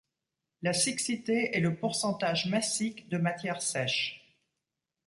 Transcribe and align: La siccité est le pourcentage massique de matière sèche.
La 0.63 0.73
siccité 0.73 1.55
est 1.55 1.59
le 1.59 1.75
pourcentage 1.77 2.47
massique 2.47 3.07
de 3.09 3.19
matière 3.19 3.61
sèche. 3.61 4.35